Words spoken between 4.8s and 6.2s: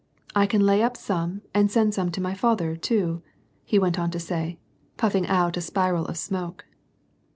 puffing out a spiral of